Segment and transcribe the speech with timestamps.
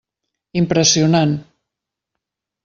[0.61, 1.35] Impressionant.